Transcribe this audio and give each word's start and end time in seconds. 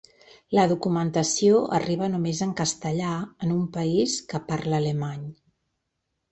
La 0.59 0.63
documentació 0.69 1.59
arriba 1.81 2.09
només 2.15 2.41
en 2.47 2.55
castellà 2.63 3.13
en 3.49 3.55
un 3.59 3.69
país 3.79 4.19
que 4.33 4.45
parla 4.51 4.83
alemany. 4.85 5.25